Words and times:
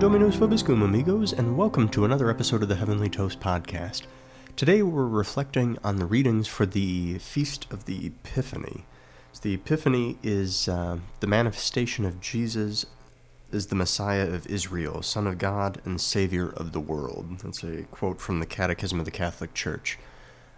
Dominus 0.00 0.36
Vobiscum, 0.36 0.82
amigos, 0.82 1.34
and 1.34 1.58
welcome 1.58 1.86
to 1.90 2.06
another 2.06 2.30
episode 2.30 2.62
of 2.62 2.70
the 2.70 2.76
Heavenly 2.76 3.10
Toast 3.10 3.38
podcast. 3.38 4.04
Today 4.56 4.82
we're 4.82 5.06
reflecting 5.06 5.76
on 5.84 5.96
the 5.96 6.06
readings 6.06 6.48
for 6.48 6.64
the 6.64 7.18
Feast 7.18 7.70
of 7.70 7.84
the 7.84 8.06
Epiphany. 8.06 8.86
So 9.32 9.40
the 9.42 9.52
Epiphany 9.52 10.16
is 10.22 10.68
uh, 10.68 11.00
the 11.20 11.26
manifestation 11.26 12.06
of 12.06 12.18
Jesus 12.18 12.86
as 13.52 13.66
the 13.66 13.74
Messiah 13.74 14.26
of 14.32 14.46
Israel, 14.46 15.02
Son 15.02 15.26
of 15.26 15.36
God 15.36 15.82
and 15.84 16.00
Savior 16.00 16.48
of 16.48 16.72
the 16.72 16.80
world. 16.80 17.38
That's 17.40 17.62
a 17.62 17.82
quote 17.90 18.22
from 18.22 18.40
the 18.40 18.46
Catechism 18.46 18.98
of 18.98 19.04
the 19.04 19.10
Catholic 19.10 19.52
Church. 19.52 19.98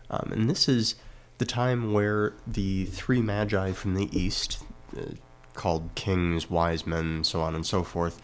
Um, 0.09 0.31
and 0.31 0.49
this 0.49 0.69
is 0.69 0.95
the 1.39 1.47
time 1.47 1.93
where 1.93 2.35
the 2.47 2.85
three 2.85 3.21
magi 3.21 3.73
from 3.73 3.97
the 3.97 4.09
east, 4.17 4.63
uh, 4.97 5.15
called 5.55 5.91
kings, 5.97 6.49
wise 6.49 6.87
men, 6.87 7.25
so 7.25 7.41
on 7.41 7.57
and 7.57 7.67
so 7.67 7.83
forth, 7.83 8.23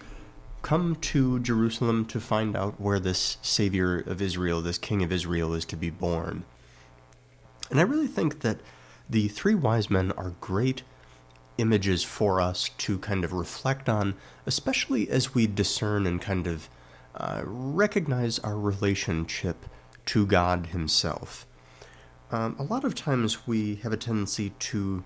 come 0.63 0.97
to 0.97 1.39
Jerusalem 1.41 2.05
to 2.07 2.21
find 2.21 2.57
out 2.57 2.81
where 2.81 3.01
this 3.01 3.39
Savior 3.43 3.99
of 3.99 4.21
Israel, 4.21 4.61
this 4.61 4.79
King 4.79 5.03
of 5.03 5.13
Israel, 5.13 5.55
is 5.55 5.65
to 5.67 5.77
be 5.77 5.91
born. 5.91 6.45
And 7.71 7.79
I 7.79 7.83
really 7.83 8.07
think 8.07 8.41
that 8.41 8.61
the 9.09 9.29
three 9.29 9.55
wise 9.55 9.91
men 9.91 10.13
are 10.13 10.35
great 10.41 10.83
images 11.59 12.05
for 12.05 12.41
us 12.41 12.71
to 12.79 12.99
kind 12.99 13.25
of 13.25 13.33
reflect 13.33 13.89
on, 13.89 14.15
especially 14.47 15.09
as 15.09 15.35
we 15.35 15.47
discern 15.47 16.07
and 16.07 16.21
kind 16.21 16.47
of 16.47 16.69
uh, 17.15 17.43
recognize 17.45 18.39
our 18.41 18.57
relationship 18.57 19.67
to 20.07 20.25
God 20.25 20.67
Himself. 20.67 21.47
Um, 22.31 22.57
a 22.59 22.63
lot 22.63 22.85
of 22.85 22.95
times 22.95 23.47
we 23.47 23.77
have 23.77 23.93
a 23.93 23.97
tendency 23.97 24.51
to 24.51 25.05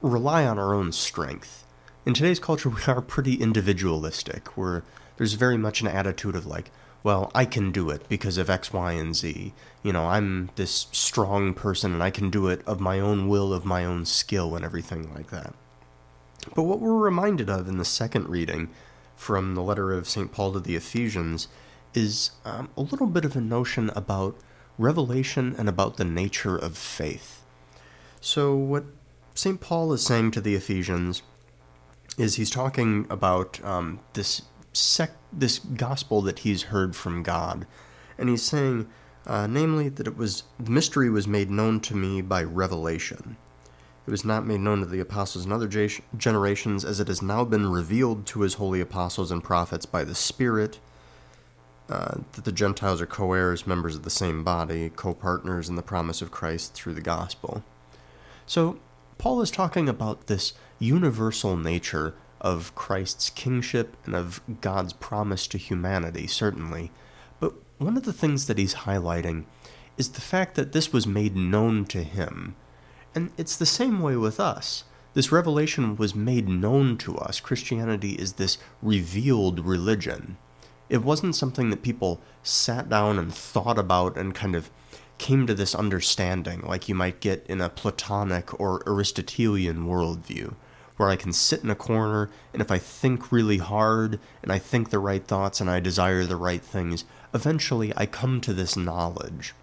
rely 0.00 0.44
on 0.44 0.58
our 0.58 0.74
own 0.74 0.92
strength 0.92 1.64
in 2.06 2.14
today's 2.14 2.38
culture, 2.38 2.68
we 2.68 2.82
are 2.86 3.00
pretty 3.00 3.34
individualistic. 3.34 4.56
Where 4.56 4.84
there's 5.16 5.34
very 5.34 5.58
much 5.58 5.80
an 5.80 5.88
attitude 5.88 6.36
of 6.36 6.46
like, 6.46 6.70
well, 7.02 7.30
I 7.34 7.44
can 7.44 7.70
do 7.70 7.90
it 7.90 8.08
because 8.08 8.38
of 8.38 8.50
X, 8.50 8.72
Y, 8.72 8.92
and 8.92 9.14
Z. 9.14 9.52
You 9.82 9.92
know, 9.92 10.06
I'm 10.06 10.50
this 10.56 10.86
strong 10.92 11.54
person 11.54 11.92
and 11.92 12.02
I 12.02 12.10
can 12.10 12.30
do 12.30 12.48
it 12.48 12.62
of 12.66 12.80
my 12.80 12.98
own 13.00 13.28
will, 13.28 13.52
of 13.52 13.64
my 13.64 13.84
own 13.84 14.04
skill, 14.04 14.56
and 14.56 14.64
everything 14.64 15.12
like 15.14 15.30
that. 15.30 15.54
But 16.54 16.64
what 16.64 16.80
we're 16.80 16.96
reminded 16.96 17.50
of 17.50 17.68
in 17.68 17.78
the 17.78 17.84
second 17.84 18.28
reading 18.28 18.70
from 19.16 19.54
the 19.54 19.62
letter 19.62 19.92
of 19.92 20.08
St. 20.08 20.32
Paul 20.32 20.52
to 20.52 20.60
the 20.60 20.76
Ephesians 20.76 21.48
is 21.94 22.30
um, 22.44 22.68
a 22.76 22.82
little 22.82 23.06
bit 23.06 23.24
of 23.24 23.36
a 23.36 23.40
notion 23.40 23.90
about 23.90 24.36
revelation 24.78 25.54
and 25.58 25.68
about 25.68 25.96
the 25.96 26.04
nature 26.04 26.56
of 26.56 26.78
faith. 26.78 27.42
So, 28.20 28.54
what 28.54 28.84
St. 29.34 29.60
Paul 29.60 29.92
is 29.92 30.04
saying 30.04 30.32
to 30.32 30.40
the 30.40 30.54
Ephesians 30.54 31.22
is 32.16 32.36
he's 32.36 32.50
talking 32.50 33.06
about 33.10 33.62
um, 33.64 34.00
this 34.14 34.42
sec- 34.72 35.16
this 35.32 35.58
gospel 35.58 36.22
that 36.22 36.40
he's 36.40 36.64
heard 36.64 36.96
from 36.96 37.22
God, 37.22 37.66
and 38.16 38.28
he's 38.28 38.42
saying, 38.42 38.88
uh, 39.26 39.46
namely, 39.46 39.88
that 39.88 40.06
it 40.06 40.16
was 40.16 40.44
the 40.58 40.70
mystery 40.70 41.10
was 41.10 41.28
made 41.28 41.50
known 41.50 41.80
to 41.80 41.94
me 41.94 42.22
by 42.22 42.42
revelation. 42.42 43.36
It 44.06 44.10
was 44.10 44.24
not 44.24 44.46
made 44.46 44.60
known 44.60 44.80
to 44.80 44.86
the 44.86 45.00
apostles 45.00 45.44
and 45.44 45.52
other 45.52 45.68
generations, 46.16 46.82
as 46.82 46.98
it 46.98 47.08
has 47.08 47.20
now 47.20 47.44
been 47.44 47.70
revealed 47.70 48.24
to 48.28 48.40
his 48.40 48.54
holy 48.54 48.80
apostles 48.80 49.30
and 49.30 49.44
prophets 49.44 49.84
by 49.84 50.02
the 50.02 50.14
Spirit. 50.14 50.78
Uh, 51.90 52.18
that 52.32 52.44
the 52.44 52.52
Gentiles 52.52 53.00
are 53.00 53.06
co 53.06 53.32
heirs, 53.32 53.66
members 53.66 53.96
of 53.96 54.04
the 54.04 54.10
same 54.10 54.44
body, 54.44 54.90
co 54.94 55.12
partners 55.12 55.68
in 55.68 55.76
the 55.76 55.82
promise 55.82 56.22
of 56.22 56.30
Christ 56.30 56.72
through 56.74 56.94
the 56.94 57.02
gospel. 57.02 57.62
So, 58.46 58.78
Paul 59.18 59.42
is 59.42 59.50
talking 59.50 59.88
about 59.88 60.26
this 60.26 60.54
universal 60.78 61.56
nature 61.56 62.14
of 62.40 62.74
Christ's 62.74 63.30
kingship 63.30 63.96
and 64.04 64.14
of 64.14 64.40
God's 64.60 64.92
promise 64.92 65.46
to 65.48 65.58
humanity, 65.58 66.26
certainly. 66.26 66.90
But 67.40 67.54
one 67.78 67.96
of 67.96 68.04
the 68.04 68.12
things 68.12 68.46
that 68.46 68.58
he's 68.58 68.74
highlighting 68.74 69.44
is 69.96 70.10
the 70.10 70.20
fact 70.20 70.54
that 70.54 70.72
this 70.72 70.92
was 70.92 71.06
made 71.06 71.36
known 71.36 71.84
to 71.86 72.02
him. 72.02 72.54
And 73.14 73.30
it's 73.36 73.56
the 73.56 73.66
same 73.66 74.00
way 74.00 74.16
with 74.16 74.38
us. 74.38 74.84
This 75.14 75.32
revelation 75.32 75.96
was 75.96 76.14
made 76.14 76.48
known 76.48 76.96
to 76.98 77.16
us. 77.16 77.40
Christianity 77.40 78.12
is 78.12 78.34
this 78.34 78.58
revealed 78.82 79.60
religion. 79.60 80.36
It 80.88 81.02
wasn't 81.02 81.34
something 81.34 81.70
that 81.70 81.82
people 81.82 82.20
sat 82.42 82.88
down 82.88 83.18
and 83.18 83.34
thought 83.34 83.78
about 83.78 84.16
and 84.16 84.34
kind 84.34 84.54
of 84.54 84.70
came 85.18 85.46
to 85.48 85.54
this 85.54 85.74
understanding 85.74 86.60
like 86.62 86.88
you 86.88 86.94
might 86.94 87.20
get 87.20 87.44
in 87.48 87.60
a 87.60 87.68
Platonic 87.68 88.58
or 88.60 88.82
Aristotelian 88.86 89.86
worldview 89.86 90.54
where 90.98 91.08
I 91.08 91.16
can 91.16 91.32
sit 91.32 91.62
in 91.64 91.70
a 91.70 91.74
corner, 91.74 92.28
and 92.52 92.60
if 92.60 92.70
I 92.70 92.78
think 92.78 93.32
really 93.32 93.58
hard, 93.58 94.18
and 94.42 94.52
I 94.52 94.58
think 94.58 94.90
the 94.90 94.98
right 94.98 95.24
thoughts, 95.24 95.60
and 95.60 95.70
I 95.70 95.80
desire 95.80 96.24
the 96.24 96.36
right 96.36 96.60
things, 96.60 97.04
eventually 97.32 97.92
I 97.96 98.04
come 98.04 98.40
to 98.42 98.52
this 98.52 98.76
knowledge. 98.76 99.54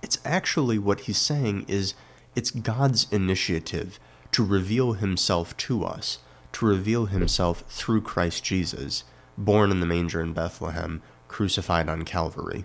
It's 0.00 0.18
actually 0.24 0.78
what 0.78 1.00
he's 1.00 1.18
saying 1.18 1.66
is 1.68 1.94
it's 2.36 2.52
God's 2.52 3.06
initiative 3.10 3.98
to 4.30 4.44
reveal 4.44 4.92
himself 4.92 5.56
to 5.56 5.84
us, 5.84 6.18
to 6.52 6.66
reveal 6.66 7.06
himself 7.06 7.64
through 7.68 8.02
Christ 8.02 8.44
Jesus, 8.44 9.02
born 9.36 9.72
in 9.72 9.80
the 9.80 9.86
manger 9.86 10.20
in 10.20 10.34
Bethlehem, 10.34 11.02
crucified 11.26 11.88
on 11.88 12.04
Calvary. 12.04 12.64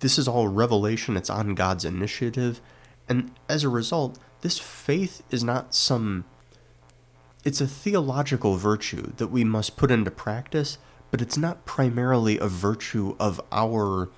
This 0.00 0.18
is 0.18 0.28
all 0.28 0.48
revelation, 0.48 1.16
it's 1.16 1.30
on 1.30 1.54
God's 1.54 1.86
initiative, 1.86 2.60
and 3.08 3.30
as 3.48 3.64
a 3.64 3.70
result, 3.70 4.18
this 4.40 4.58
faith 4.58 5.22
is 5.30 5.42
not 5.42 5.74
some. 5.74 6.24
It's 7.44 7.60
a 7.60 7.66
theological 7.66 8.56
virtue 8.56 9.12
that 9.16 9.28
we 9.28 9.44
must 9.44 9.76
put 9.76 9.90
into 9.90 10.10
practice, 10.10 10.78
but 11.10 11.20
it's 11.20 11.36
not 11.36 11.64
primarily 11.64 12.38
a 12.38 12.48
virtue 12.48 13.16
of 13.18 13.40
our 13.50 14.08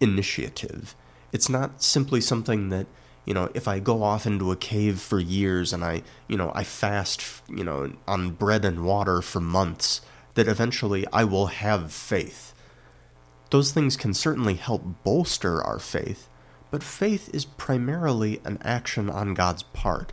initiative. 0.00 0.94
It's 1.32 1.48
not 1.48 1.82
simply 1.82 2.20
something 2.20 2.68
that, 2.68 2.86
you 3.24 3.34
know, 3.34 3.50
if 3.54 3.66
I 3.68 3.78
go 3.80 4.02
off 4.02 4.26
into 4.26 4.52
a 4.52 4.56
cave 4.56 5.00
for 5.00 5.18
years 5.18 5.72
and 5.72 5.84
I, 5.84 6.02
you 6.28 6.36
know, 6.36 6.52
I 6.54 6.64
fast, 6.64 7.42
you 7.48 7.64
know, 7.64 7.92
on 8.06 8.30
bread 8.30 8.64
and 8.64 8.84
water 8.84 9.22
for 9.22 9.40
months, 9.40 10.00
that 10.34 10.48
eventually 10.48 11.06
I 11.12 11.24
will 11.24 11.46
have 11.46 11.92
faith. 11.92 12.52
Those 13.50 13.72
things 13.72 13.96
can 13.96 14.14
certainly 14.14 14.54
help 14.54 14.82
bolster 15.04 15.62
our 15.62 15.78
faith, 15.78 16.28
but 16.74 16.82
faith 16.82 17.32
is 17.32 17.44
primarily 17.44 18.40
an 18.44 18.58
action 18.62 19.08
on 19.08 19.32
God's 19.32 19.62
part, 19.62 20.12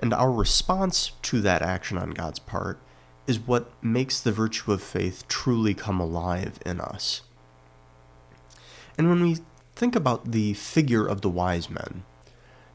and 0.00 0.14
our 0.14 0.30
response 0.30 1.10
to 1.22 1.40
that 1.40 1.60
action 1.60 1.98
on 1.98 2.10
God's 2.10 2.38
part 2.38 2.78
is 3.26 3.40
what 3.40 3.72
makes 3.82 4.20
the 4.20 4.30
virtue 4.30 4.70
of 4.70 4.80
faith 4.80 5.26
truly 5.26 5.74
come 5.74 5.98
alive 5.98 6.60
in 6.64 6.80
us. 6.80 7.22
And 8.96 9.08
when 9.08 9.20
we 9.20 9.38
think 9.74 9.96
about 9.96 10.30
the 10.30 10.54
figure 10.54 11.04
of 11.04 11.22
the 11.22 11.28
wise 11.28 11.68
men, 11.68 12.04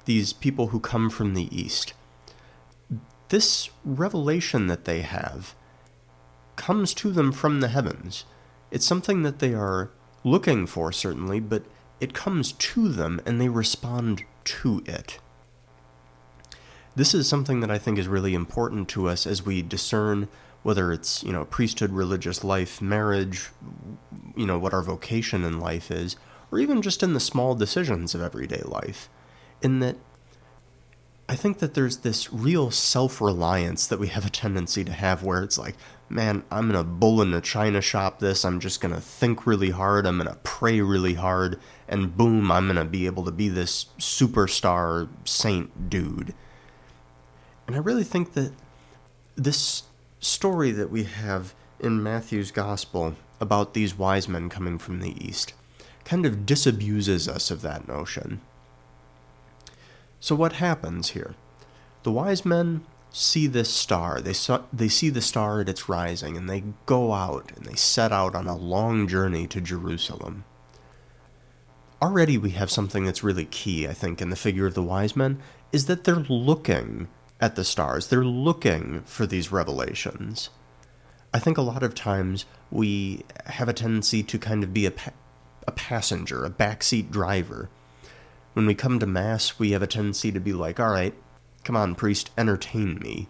these 0.03 0.33
people 0.33 0.67
who 0.67 0.81
come 0.81 1.09
from 1.09 1.33
the 1.33 1.47
East, 1.57 1.93
this 3.29 3.69
revelation 3.85 4.67
that 4.67 4.83
they 4.83 5.01
have 5.01 5.55
comes 6.57 6.93
to 6.95 7.09
them 7.09 7.31
from 7.31 7.61
the 7.61 7.69
heavens. 7.69 8.25
It's 8.69 8.85
something 8.85 9.23
that 9.23 9.39
they 9.39 9.53
are 9.53 9.91
looking 10.25 10.67
for, 10.67 10.91
certainly, 10.91 11.39
but 11.39 11.63
it 11.99 12.13
comes 12.13 12.51
to 12.53 12.89
them 12.89 13.21
and 13.25 13.39
they 13.39 13.49
respond 13.49 14.23
to 14.45 14.83
it. 14.85 15.19
This 16.95 17.13
is 17.13 17.27
something 17.27 17.59
that 17.61 17.71
I 17.71 17.77
think 17.77 17.97
is 17.97 18.07
really 18.07 18.35
important 18.35 18.87
to 18.89 19.07
us 19.07 19.25
as 19.25 19.45
we 19.45 19.61
discern 19.61 20.27
whether 20.61 20.91
it's, 20.93 21.23
you 21.23 21.33
know, 21.33 21.45
priesthood, 21.45 21.91
religious 21.91 22.43
life, 22.43 22.81
marriage, 22.81 23.49
you 24.35 24.45
know, 24.45 24.57
what 24.57 24.73
our 24.73 24.81
vocation 24.81 25.43
in 25.43 25.59
life 25.59 25.91
is, 25.91 26.15
or 26.51 26.59
even 26.59 26.81
just 26.81 27.03
in 27.03 27.13
the 27.13 27.19
small 27.19 27.55
decisions 27.55 28.15
of 28.15 28.21
everyday 28.21 28.61
life. 28.61 29.09
In 29.61 29.79
that 29.79 29.97
I 31.27 31.35
think 31.35 31.59
that 31.59 31.73
there's 31.73 31.97
this 31.97 32.31
real 32.33 32.69
self 32.69 33.21
reliance 33.21 33.87
that 33.87 33.99
we 33.99 34.07
have 34.09 34.25
a 34.25 34.29
tendency 34.29 34.83
to 34.83 34.91
have 34.91 35.23
where 35.23 35.41
it's 35.43 35.57
like, 35.57 35.75
man, 36.13 36.43
I'm 36.51 36.69
going 36.69 36.79
to 36.79 36.89
bull 36.89 37.21
in 37.21 37.33
a 37.33 37.41
china 37.41 37.81
shop 37.81 38.19
this. 38.19 38.45
I'm 38.45 38.59
just 38.59 38.79
going 38.79 38.93
to 38.93 39.01
think 39.01 39.47
really 39.47 39.71
hard. 39.71 40.05
I'm 40.05 40.17
going 40.17 40.29
to 40.29 40.39
pray 40.43 40.79
really 40.79 41.15
hard. 41.15 41.59
And 41.87 42.15
boom, 42.15 42.51
I'm 42.51 42.65
going 42.65 42.77
to 42.77 42.85
be 42.85 43.05
able 43.07 43.25
to 43.25 43.31
be 43.31 43.49
this 43.49 43.87
superstar 43.97 45.09
saint 45.25 45.89
dude. 45.89 46.33
And 47.65 47.75
I 47.75 47.79
really 47.79 48.03
think 48.03 48.33
that 48.33 48.53
this 49.35 49.83
story 50.19 50.71
that 50.71 50.91
we 50.91 51.03
have 51.03 51.55
in 51.79 52.03
Matthew's 52.03 52.51
gospel 52.51 53.15
about 53.41 53.73
these 53.73 53.97
wise 53.97 54.29
men 54.29 54.49
coming 54.49 54.77
from 54.77 54.99
the 54.99 55.15
east 55.25 55.53
kind 56.05 56.25
of 56.25 56.45
disabuses 56.45 57.27
us 57.27 57.49
of 57.49 57.61
that 57.61 57.87
notion. 57.87 58.41
So, 60.19 60.35
what 60.35 60.53
happens 60.53 61.09
here? 61.09 61.35
The 62.03 62.11
wise 62.11 62.45
men 62.45 62.85
see 63.13 63.45
this 63.47 63.69
star. 63.69 64.19
They, 64.19 64.33
saw, 64.33 64.63
they 64.73 64.89
see 64.89 65.09
the 65.09 65.21
star 65.21 65.61
at 65.61 65.69
its 65.69 65.87
rising, 65.87 66.35
and 66.35 66.49
they 66.49 66.63
go 66.85 67.13
out 67.13 67.51
and 67.55 67.63
they 67.65 67.75
set 67.75 68.11
out 68.11 68.35
on 68.35 68.47
a 68.47 68.57
long 68.57 69.07
journey 69.07 69.47
to 69.47 69.61
Jerusalem. 69.61 70.43
Already, 72.01 72.37
we 72.37 72.49
have 72.49 72.71
something 72.71 73.05
that's 73.05 73.23
really 73.23 73.45
key, 73.45 73.87
I 73.87 73.93
think, 73.93 74.21
in 74.21 74.29
the 74.29 74.35
figure 74.35 74.65
of 74.65 74.73
the 74.73 74.83
wise 74.83 75.15
men, 75.15 75.39
is 75.71 75.85
that 75.85 76.03
they're 76.03 76.15
looking 76.15 77.07
at 77.39 77.55
the 77.55 77.63
stars. 77.63 78.07
They're 78.07 78.25
looking 78.25 79.03
for 79.03 79.25
these 79.25 79.51
revelations. 79.51 80.49
I 81.33 81.39
think 81.39 81.57
a 81.57 81.61
lot 81.61 81.83
of 81.83 81.95
times 81.95 82.45
we 82.71 83.23
have 83.45 83.69
a 83.69 83.73
tendency 83.73 84.23
to 84.23 84.37
kind 84.37 84.63
of 84.63 84.73
be 84.73 84.85
a, 84.85 84.91
pa- 84.91 85.11
a 85.67 85.71
passenger, 85.71 86.43
a 86.43 86.49
backseat 86.49 87.11
driver. 87.11 87.69
When 88.53 88.65
we 88.65 88.75
come 88.75 88.99
to 88.99 89.07
Mass, 89.07 89.57
we 89.59 89.71
have 89.71 89.81
a 89.81 89.87
tendency 89.87 90.31
to 90.31 90.39
be 90.39 90.53
like, 90.53 90.79
all 90.79 90.91
right, 90.91 91.13
come 91.63 91.75
on, 91.75 91.95
priest, 91.95 92.31
entertain 92.37 92.99
me. 92.99 93.27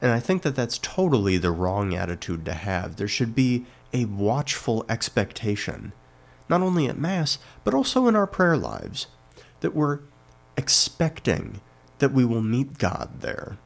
And 0.00 0.10
I 0.10 0.20
think 0.20 0.42
that 0.42 0.56
that's 0.56 0.78
totally 0.78 1.38
the 1.38 1.50
wrong 1.50 1.94
attitude 1.94 2.44
to 2.46 2.54
have. 2.54 2.96
There 2.96 3.08
should 3.08 3.34
be 3.34 3.66
a 3.92 4.06
watchful 4.06 4.84
expectation, 4.88 5.92
not 6.48 6.60
only 6.60 6.88
at 6.88 6.98
Mass, 6.98 7.38
but 7.64 7.74
also 7.74 8.08
in 8.08 8.16
our 8.16 8.26
prayer 8.26 8.56
lives, 8.56 9.06
that 9.60 9.74
we're 9.74 10.00
expecting 10.56 11.60
that 11.98 12.12
we 12.12 12.24
will 12.24 12.42
meet 12.42 12.78
God 12.78 13.20
there. 13.20 13.58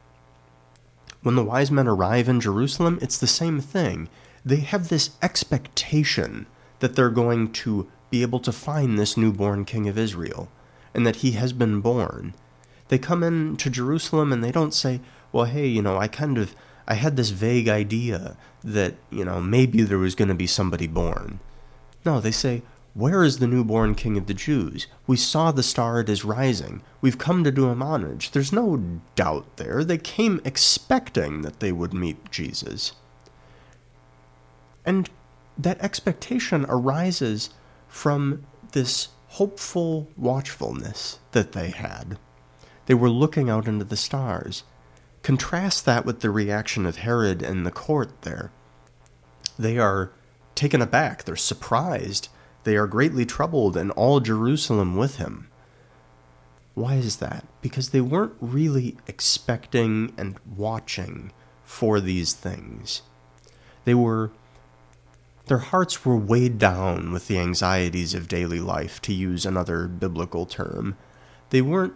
When 1.23 1.37
the 1.37 1.45
wise 1.45 1.71
men 1.71 1.89
arrive 1.89 2.29
in 2.29 2.41
Jerusalem, 2.41 2.99
it's 3.01 3.19
the 3.19 3.27
same 3.27 3.61
thing. 3.61 4.09
They 4.45 4.61
have 4.61 4.89
this 4.89 5.11
expectation 5.23 6.47
that 6.81 6.95
they're 6.95 7.11
going 7.11 7.53
to 7.53 7.91
be 8.11 8.23
able 8.23 8.41
to 8.41 8.53
find 8.53 8.99
this 8.99 9.17
newborn 9.17 9.65
king 9.65 9.89
of 9.89 9.99
Israel 9.99 10.49
and 10.95 11.07
that 11.07 11.17
he 11.17 11.33
has 11.33 11.53
been 11.53 11.81
born. 11.81 12.35
They 12.89 12.99
come 12.99 13.23
in 13.23 13.57
to 13.57 13.71
Jerusalem 13.71 14.33
and 14.33 14.43
they 14.45 14.53
don't 14.53 14.75
say, 14.75 15.01
well, 15.33 15.45
hey, 15.45 15.67
you 15.67 15.83
know, 15.83 15.99
I 15.99 16.09
kind 16.09 16.39
of 16.39 16.55
I 16.89 16.95
had 16.95 17.17
this 17.17 17.31
vague 17.31 17.69
idea 17.69 18.37
that, 18.63 18.95
you 19.11 19.25
know, 19.25 19.41
maybe 19.41 19.83
there 19.83 19.99
was 19.99 20.15
going 20.15 20.29
to 20.29 20.35
be 20.35 20.47
somebody 20.47 20.87
born. 20.87 21.41
No, 22.05 22.21
they 22.21 22.31
say, 22.31 22.63
Where 22.95 23.25
is 23.25 23.39
the 23.39 23.49
newborn 23.49 23.95
king 23.97 24.17
of 24.17 24.27
the 24.27 24.35
Jews? 24.35 24.87
We 25.07 25.17
saw 25.17 25.51
the 25.51 25.65
star 25.65 26.01
at 26.01 26.09
his 26.09 26.25
rising. 26.25 26.83
We've 27.01 27.19
come 27.19 27.43
to 27.43 27.51
do 27.51 27.69
him 27.69 27.83
homage. 27.83 28.31
There's 28.31 28.53
no 28.53 29.01
doubt 29.17 29.57
there. 29.57 29.83
They 29.83 29.99
came 29.99 30.41
expecting 30.45 31.43
that 31.43 31.61
they 31.61 31.73
would 31.73 31.93
meet 31.93 32.31
Jesus. 32.31 32.93
And 34.85 35.11
that 35.59 35.81
expectation 35.81 36.65
arises 36.69 37.51
from 37.89 38.47
this 38.73 39.09
hopeful 39.29 40.09
watchfulness 40.17 41.19
that 41.33 41.53
they 41.53 41.71
had. 41.71 42.19
They 42.87 42.95
were 42.95 43.11
looking 43.11 43.51
out 43.51 43.69
into 43.69 43.85
the 43.85 43.97
stars. 43.97 44.65
Contrast 45.23 45.85
that 45.85 46.05
with 46.05 46.21
the 46.21 46.31
reaction 46.31 46.87
of 46.87 46.99
Herod 46.99 47.43
and 47.43 47.67
the 47.67 47.71
court 47.71 48.23
there. 48.23 48.51
They 49.59 49.79
are 49.79 50.13
taken 50.55 50.81
aback, 50.81 51.25
they're 51.25 51.37
surprised, 51.37 52.29
they 52.65 52.77
are 52.77 52.87
greatly 52.87 53.27
troubled, 53.27 53.77
and 53.77 53.91
all 53.93 54.21
Jerusalem 54.21 54.97
with 54.97 55.17
him. 55.17 55.49
Why 56.75 56.95
is 56.97 57.17
that? 57.19 57.45
Because 57.63 57.91
they 57.91 58.01
weren't 58.01 58.35
really 58.41 58.97
expecting 59.07 60.13
and 60.17 60.37
watching 60.57 61.33
for 61.65 62.01
these 62.01 62.33
things. 62.35 63.03
They 63.85 63.95
were 63.95 64.31
their 65.47 65.59
hearts 65.59 66.05
were 66.05 66.17
weighed 66.17 66.59
down 66.59 67.13
with 67.13 67.29
the 67.29 67.39
anxieties 67.39 68.15
of 68.15 68.27
daily 68.27 68.59
life, 68.59 69.01
to 69.03 69.15
use 69.15 69.47
another 69.47 69.87
biblical 69.87 70.45
term. 70.45 70.97
They 71.51 71.63
weren't 71.63 71.95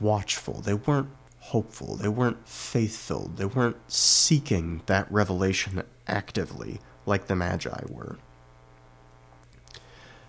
watchful, 0.00 0.60
they 0.60 0.74
weren't 0.74 1.10
hopeful, 1.38 1.96
they 1.96 2.08
weren't 2.08 2.46
faith 2.48 2.96
filled, 2.96 3.36
they 3.36 3.44
weren't 3.44 3.76
seeking 3.88 4.82
that 4.86 5.10
revelation 5.10 5.82
actively 6.06 6.80
like 7.06 7.26
the 7.26 7.36
Magi 7.36 7.82
were. 7.88 8.18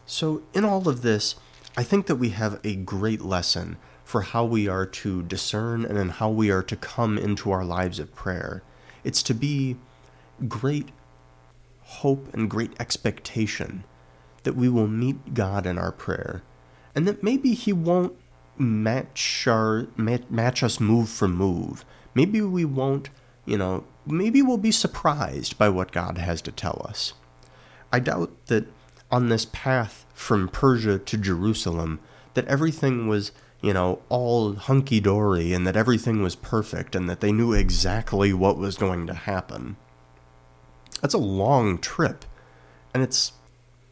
So, 0.05 0.43
in 0.53 0.65
all 0.65 0.89
of 0.89 1.01
this, 1.01 1.35
I 1.77 1.83
think 1.83 2.07
that 2.07 2.17
we 2.17 2.29
have 2.29 2.59
a 2.63 2.75
great 2.75 3.21
lesson 3.21 3.77
for 4.03 4.21
how 4.21 4.43
we 4.43 4.67
are 4.67 4.85
to 4.85 5.23
discern 5.23 5.85
and 5.85 5.97
in 5.97 6.09
how 6.09 6.29
we 6.29 6.51
are 6.51 6.63
to 6.63 6.75
come 6.75 7.17
into 7.17 7.49
our 7.51 7.63
lives 7.63 7.97
of 7.97 8.13
prayer. 8.13 8.61
It's 9.05 9.23
to 9.23 9.33
be 9.33 9.77
great 10.49 10.89
hope 11.81 12.33
and 12.33 12.49
great 12.49 12.73
expectation 12.79 13.83
that 14.43 14.55
we 14.55 14.67
will 14.67 14.87
meet 14.87 15.33
God 15.33 15.65
in 15.65 15.77
our 15.77 15.91
prayer, 15.91 16.41
and 16.95 17.07
that 17.07 17.23
maybe 17.23 17.53
He 17.53 17.71
won't 17.71 18.17
match 18.61 19.47
our 19.47 19.87
match 19.97 20.63
us 20.63 20.79
move 20.79 21.09
for 21.09 21.27
move. 21.27 21.83
Maybe 22.13 22.41
we 22.41 22.65
won't, 22.65 23.09
you 23.45 23.57
know, 23.57 23.85
maybe 24.05 24.41
we'll 24.41 24.57
be 24.57 24.71
surprised 24.71 25.57
by 25.57 25.69
what 25.69 25.91
God 25.91 26.17
has 26.17 26.41
to 26.43 26.51
tell 26.51 26.85
us. 26.87 27.13
I 27.91 27.99
doubt 27.99 28.31
that 28.47 28.67
on 29.11 29.29
this 29.29 29.45
path 29.45 30.05
from 30.13 30.47
Persia 30.47 30.99
to 30.99 31.17
Jerusalem 31.17 31.99
that 32.33 32.47
everything 32.47 33.07
was, 33.07 33.31
you 33.61 33.73
know, 33.73 34.01
all 34.07 34.53
hunky 34.53 34.99
dory 34.99 35.53
and 35.53 35.67
that 35.67 35.75
everything 35.75 36.21
was 36.21 36.35
perfect 36.35 36.95
and 36.95 37.09
that 37.09 37.19
they 37.19 37.31
knew 37.31 37.53
exactly 37.53 38.31
what 38.31 38.57
was 38.57 38.77
going 38.77 39.07
to 39.07 39.13
happen. 39.13 39.75
That's 41.01 41.13
a 41.13 41.19
long 41.19 41.79
trip, 41.79 42.25
and 42.93 43.01
it's 43.01 43.33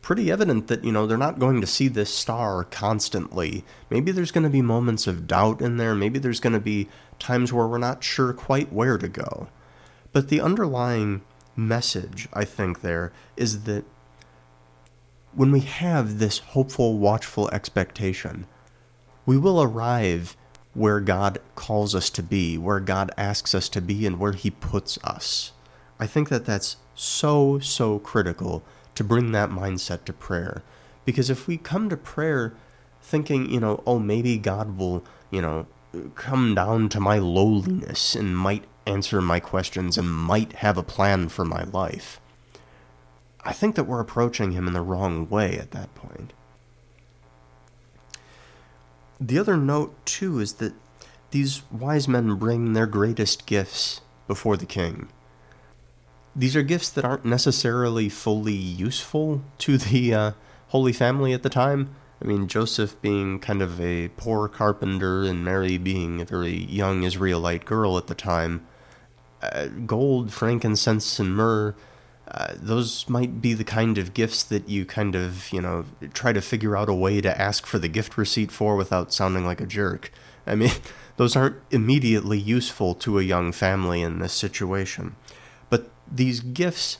pretty 0.01 0.31
evident 0.31 0.67
that, 0.67 0.83
you 0.83 0.91
know, 0.91 1.05
they're 1.05 1.17
not 1.17 1.39
going 1.39 1.61
to 1.61 1.67
see 1.67 1.87
this 1.87 2.13
star 2.13 2.63
constantly. 2.63 3.63
Maybe 3.89 4.11
there's 4.11 4.31
going 4.31 4.43
to 4.43 4.49
be 4.49 4.61
moments 4.61 5.07
of 5.07 5.27
doubt 5.27 5.61
in 5.61 5.77
there. 5.77 5.93
Maybe 5.93 6.19
there's 6.19 6.39
going 6.39 6.53
to 6.53 6.59
be 6.59 6.87
times 7.19 7.51
where 7.51 7.67
we're 7.67 7.77
not 7.77 8.03
sure 8.03 8.33
quite 8.33 8.71
where 8.71 8.97
to 8.97 9.07
go. 9.07 9.49
But 10.11 10.29
the 10.29 10.41
underlying 10.41 11.21
message, 11.55 12.27
I 12.33 12.45
think, 12.45 12.81
there 12.81 13.11
is 13.35 13.63
that 13.63 13.85
when 15.33 15.51
we 15.51 15.59
have 15.59 16.19
this 16.19 16.39
hopeful, 16.39 16.97
watchful 16.97 17.49
expectation, 17.51 18.47
we 19.25 19.37
will 19.37 19.61
arrive 19.61 20.35
where 20.73 20.99
God 20.99 21.39
calls 21.55 21.93
us 21.93 22.09
to 22.11 22.23
be, 22.23 22.57
where 22.57 22.79
God 22.79 23.11
asks 23.17 23.53
us 23.53 23.69
to 23.69 23.81
be, 23.81 24.05
and 24.05 24.19
where 24.19 24.31
He 24.31 24.49
puts 24.49 24.97
us. 25.03 25.51
I 25.99 26.07
think 26.07 26.29
that 26.29 26.45
that's 26.45 26.77
so, 26.95 27.59
so 27.59 27.99
critical 27.99 28.63
to 28.99 29.03
bring 29.05 29.31
that 29.31 29.49
mindset 29.49 30.03
to 30.03 30.11
prayer. 30.11 30.61
Because 31.05 31.29
if 31.29 31.47
we 31.47 31.55
come 31.55 31.87
to 31.87 31.95
prayer 31.95 32.53
thinking, 33.01 33.49
you 33.49 33.57
know, 33.57 33.81
oh, 33.87 33.97
maybe 33.97 34.37
God 34.37 34.77
will, 34.77 35.05
you 35.31 35.41
know, 35.41 35.67
come 36.15 36.53
down 36.53 36.89
to 36.89 36.99
my 36.99 37.17
lowliness 37.17 38.13
and 38.13 38.37
might 38.37 38.65
answer 38.85 39.21
my 39.21 39.39
questions 39.39 39.97
and 39.97 40.13
might 40.13 40.51
have 40.51 40.77
a 40.77 40.83
plan 40.83 41.29
for 41.29 41.45
my 41.45 41.63
life, 41.63 42.19
I 43.39 43.53
think 43.53 43.75
that 43.75 43.85
we're 43.85 44.01
approaching 44.01 44.51
him 44.51 44.67
in 44.67 44.73
the 44.73 44.81
wrong 44.81 45.29
way 45.29 45.57
at 45.57 45.71
that 45.71 45.95
point. 45.95 46.33
The 49.17 49.39
other 49.39 49.55
note, 49.55 49.95
too, 50.05 50.41
is 50.41 50.55
that 50.55 50.73
these 51.31 51.61
wise 51.71 52.09
men 52.09 52.35
bring 52.35 52.73
their 52.73 52.85
greatest 52.85 53.45
gifts 53.45 54.01
before 54.27 54.57
the 54.57 54.65
king 54.65 55.07
these 56.39 56.55
are 56.55 56.63
gifts 56.63 56.89
that 56.91 57.03
aren't 57.03 57.25
necessarily 57.25 58.07
fully 58.07 58.53
useful 58.53 59.41
to 59.57 59.77
the 59.77 60.13
uh, 60.13 60.31
Holy 60.69 60.93
Family 60.93 61.33
at 61.33 61.43
the 61.43 61.49
time. 61.49 61.93
I 62.21 62.25
mean, 62.25 62.47
Joseph 62.47 62.99
being 63.01 63.39
kind 63.39 63.61
of 63.61 63.79
a 63.81 64.07
poor 64.15 64.47
carpenter 64.47 65.23
and 65.23 65.43
Mary 65.43 65.77
being 65.77 66.21
a 66.21 66.25
very 66.25 66.55
young 66.55 67.03
Israelite 67.03 67.65
girl 67.65 67.97
at 67.97 68.07
the 68.07 68.15
time, 68.15 68.65
uh, 69.41 69.67
gold, 69.85 70.31
frankincense, 70.31 71.19
and 71.19 71.35
myrrh, 71.35 71.75
uh, 72.29 72.53
those 72.55 73.09
might 73.09 73.41
be 73.41 73.53
the 73.53 73.63
kind 73.65 73.97
of 73.97 74.13
gifts 74.13 74.43
that 74.43 74.69
you 74.69 74.85
kind 74.85 75.15
of, 75.15 75.51
you 75.51 75.61
know, 75.61 75.85
try 76.13 76.31
to 76.31 76.41
figure 76.41 76.77
out 76.77 76.87
a 76.87 76.93
way 76.93 77.19
to 77.19 77.41
ask 77.41 77.65
for 77.65 77.79
the 77.79 77.87
gift 77.89 78.17
receipt 78.17 78.51
for 78.51 78.77
without 78.77 79.11
sounding 79.11 79.45
like 79.45 79.59
a 79.59 79.65
jerk. 79.65 80.09
I 80.47 80.55
mean, 80.55 80.71
those 81.17 81.35
aren't 81.35 81.57
immediately 81.69 82.37
useful 82.37 82.95
to 82.95 83.19
a 83.19 83.23
young 83.23 83.51
family 83.51 84.01
in 84.01 84.19
this 84.19 84.33
situation 84.33 85.17
these 86.11 86.39
gifts, 86.39 86.97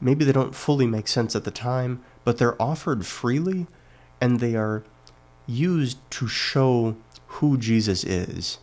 maybe 0.00 0.24
they 0.24 0.32
don't 0.32 0.54
fully 0.54 0.86
make 0.86 1.08
sense 1.08 1.34
at 1.34 1.44
the 1.44 1.50
time, 1.50 2.02
but 2.24 2.38
they're 2.38 2.60
offered 2.60 3.06
freely 3.06 3.66
and 4.20 4.40
they 4.40 4.54
are 4.54 4.84
used 5.46 5.98
to 6.10 6.28
show 6.28 6.96
who 7.26 7.56
Jesus 7.56 8.04
is. 8.04 8.58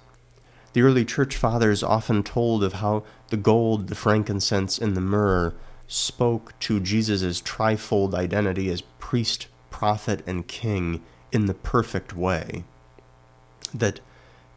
The 0.74 0.82
early 0.82 1.06
church 1.06 1.36
fathers 1.38 1.84
often 1.84 2.22
told 2.22 2.64
of 2.64 2.74
how 2.74 3.04
the 3.30 3.38
gold, 3.38 3.88
the 3.88 3.96
frankincense, 3.96 4.78
and 4.78 4.96
the 4.96 5.02
myrrh 5.02 5.54
spoke 5.88 6.58
to 6.60 6.80
Jesus' 6.80 7.42
trifold 7.42 8.14
identity 8.14 8.70
as 8.70 8.82
priest, 9.00 9.48
prophet, 9.70 10.22
and 10.28 10.48
king 10.48 11.02
in 11.32 11.46
the 11.46 11.54
perfect 11.54 12.14
way. 12.14 12.66
That 13.74 14.00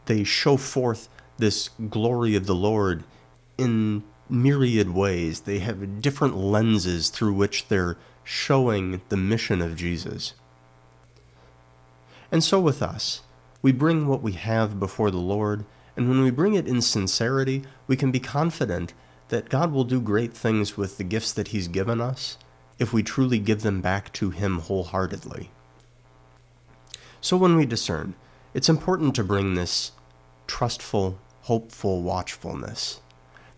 they 0.07 0.25
show 0.25 0.57
forth 0.57 1.09
this 1.39 1.71
glory 1.89 2.35
of 2.35 2.47
the 2.47 2.55
Lord 2.55 3.05
in 3.57 4.03
myriad 4.31 4.95
ways. 4.95 5.41
They 5.41 5.59
have 5.61 6.03
different 6.03 6.37
lenses 6.37 7.09
through 7.09 7.35
which 7.35 7.69
they're 7.69 7.97
showing 8.25 9.01
the 9.09 9.17
mission 9.17 9.63
of 9.63 9.77
Jesus. 9.77 10.35
And 12.31 12.45
so 12.45 12.61
with 12.61 12.83
us, 12.83 13.23
we 13.63 13.73
bring 13.73 14.07
what 14.07 14.23
we 14.23 14.33
have 14.33 14.79
before 14.79 15.11
the 15.11 15.17
Lord, 15.17 15.65
and 15.97 16.09
when 16.09 16.23
we 16.23 16.31
bring 16.31 16.55
it 16.55 16.69
in 16.69 16.83
sincerity, 16.83 17.65
we 17.87 17.97
can 17.97 18.13
be 18.13 18.21
confident 18.21 18.93
that 19.29 19.49
God 19.49 19.73
will 19.73 19.85
do 19.85 20.01
great 20.01 20.35
things 20.35 20.77
with 20.77 20.97
the 20.97 21.05
gifts 21.05 21.33
that 21.33 21.49
He's 21.49 21.69
given 21.69 22.01
us 22.01 22.39
if 22.79 22.93
we 22.93 23.03
truly 23.03 23.39
give 23.39 23.63
them 23.63 23.81
back 23.81 24.13
to 24.15 24.31
Him 24.31 24.61
wholeheartedly. 24.61 25.51
So 27.21 27.37
when 27.37 27.57
we 27.57 27.67
discern, 27.67 28.15
it's 28.55 28.69
important 28.69 29.15
to 29.17 29.25
bring 29.25 29.55
this 29.55 29.93
trustful, 30.47 31.19
hopeful 31.43 32.03
watchfulness 32.03 33.01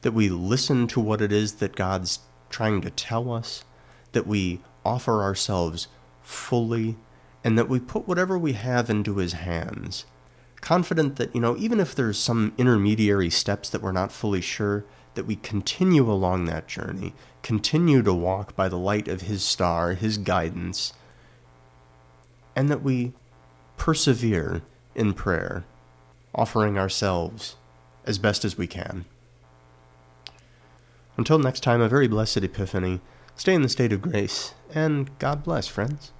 that 0.02 0.12
we 0.12 0.28
listen 0.28 0.86
to 0.88 1.00
what 1.00 1.20
it 1.20 1.32
is 1.32 1.54
that 1.54 1.76
God's 1.76 2.20
trying 2.48 2.80
to 2.82 2.90
tell 2.90 3.32
us, 3.32 3.64
that 4.12 4.26
we 4.26 4.60
offer 4.84 5.22
ourselves 5.22 5.88
fully, 6.22 6.96
and 7.44 7.58
that 7.58 7.68
we 7.68 7.80
put 7.80 8.08
whatever 8.08 8.38
we 8.38 8.52
have 8.54 8.90
into 8.90 9.16
His 9.16 9.34
hands. 9.34 10.04
Confident 10.60 11.16
that, 11.16 11.34
you 11.34 11.40
know, 11.40 11.56
even 11.56 11.80
if 11.80 11.94
there's 11.94 12.18
some 12.18 12.52
intermediary 12.58 13.30
steps 13.30 13.68
that 13.70 13.82
we're 13.82 13.92
not 13.92 14.12
fully 14.12 14.40
sure, 14.40 14.84
that 15.14 15.26
we 15.26 15.36
continue 15.36 16.10
along 16.10 16.44
that 16.44 16.68
journey, 16.68 17.14
continue 17.42 18.02
to 18.02 18.12
walk 18.12 18.54
by 18.54 18.68
the 18.68 18.78
light 18.78 19.08
of 19.08 19.22
His 19.22 19.42
star, 19.42 19.94
His 19.94 20.18
guidance, 20.18 20.92
and 22.54 22.68
that 22.68 22.82
we 22.82 23.12
persevere 23.76 24.62
in 24.94 25.14
prayer, 25.14 25.64
offering 26.34 26.78
ourselves 26.78 27.56
as 28.04 28.18
best 28.18 28.44
as 28.44 28.58
we 28.58 28.66
can. 28.66 29.04
Until 31.20 31.38
next 31.38 31.60
time, 31.60 31.82
a 31.82 31.88
very 31.88 32.08
blessed 32.08 32.38
Epiphany. 32.38 32.98
Stay 33.36 33.52
in 33.52 33.60
the 33.60 33.68
state 33.68 33.92
of 33.92 34.00
grace, 34.00 34.54
and 34.74 35.10
God 35.18 35.44
bless, 35.44 35.68
friends. 35.68 36.12